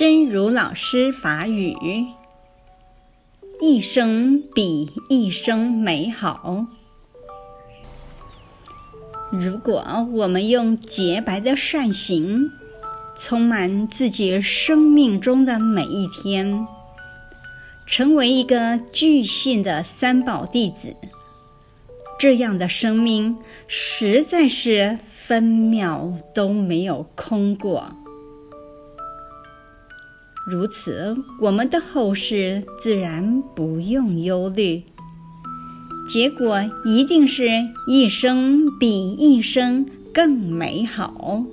[0.00, 1.76] 真如老师法语：
[3.60, 6.64] 一生比一生美好。
[9.30, 12.50] 如果我们用洁白的善行，
[13.18, 16.66] 充满自己生命中的每一天，
[17.86, 20.96] 成为一个具信的三宝弟子，
[22.18, 23.36] 这样的生命
[23.68, 27.92] 实在是分秒都没有空过。
[30.50, 34.82] 如此，我们的后世自然不用忧虑，
[36.08, 37.44] 结果一定是
[37.86, 41.44] 一生比一生更美好。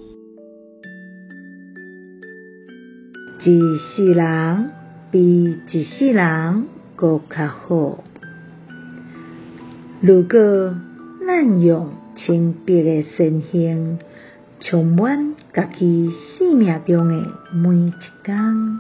[3.46, 4.72] 一世人
[5.12, 8.04] 比一世人阁较好。
[10.02, 10.76] 如果
[11.26, 14.00] 咱用清白的善行，
[14.60, 17.94] 充满家己生命中的每一
[18.24, 18.80] 天，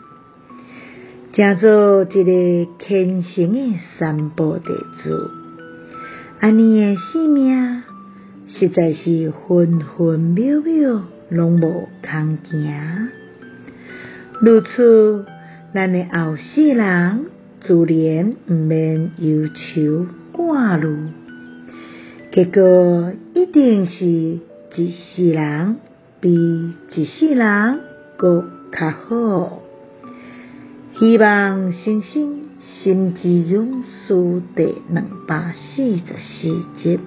[1.37, 5.29] 成做一个虔诚的三宝弟子，
[6.39, 7.83] 安尼的性命
[8.47, 13.09] 实在是分分秒秒拢无空行。
[14.41, 15.25] 如此，
[15.75, 17.25] 咱的后世人
[17.61, 20.87] 自然毋免忧愁挂虑，
[22.33, 25.75] 结果一定是一世人
[26.19, 27.79] 比一世人
[28.17, 29.66] 阁较好。
[30.99, 32.49] 希望星星
[32.81, 36.99] 心之勇士第两百四十四集。